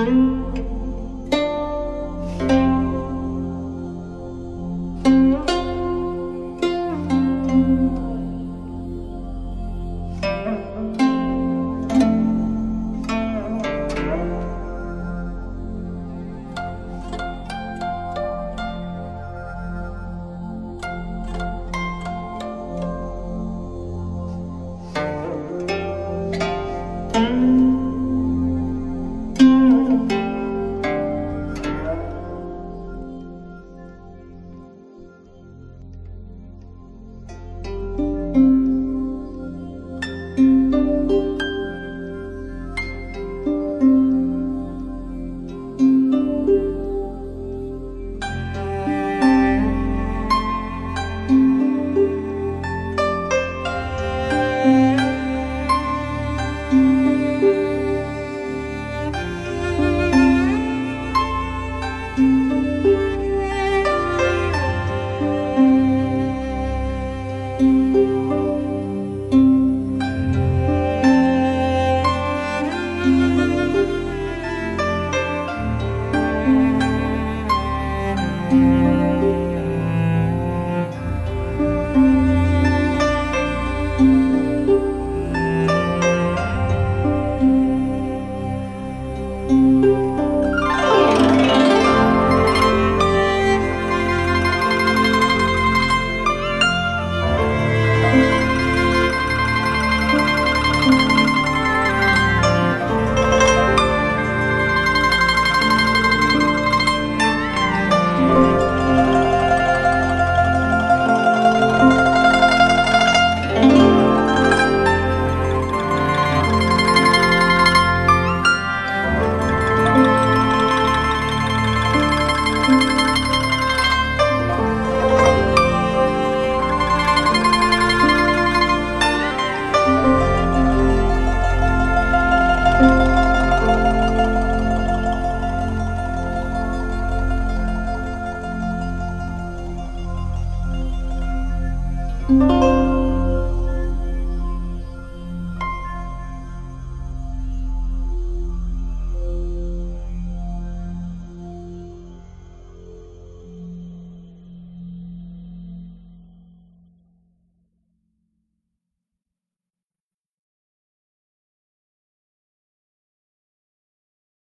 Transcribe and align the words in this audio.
Música 0.00 0.79